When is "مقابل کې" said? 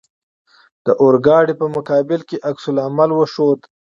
1.75-2.43